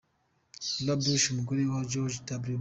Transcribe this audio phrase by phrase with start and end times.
[0.85, 2.49] Laura Bush, umugore wa George W.